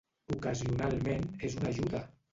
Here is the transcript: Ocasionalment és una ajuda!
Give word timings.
Ocasionalment 0.35 1.29
és 1.51 1.59
una 1.61 1.71
ajuda! 1.77 2.07